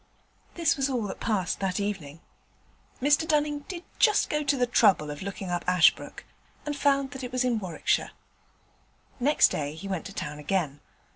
[0.55, 2.21] This was all that passed that evening.
[3.03, 6.23] Mr Dunning did just go to the trouble of looking up Ashbrooke,
[6.65, 8.09] and found that it was in Warwickshire.
[9.19, 10.79] Next day he went to town again.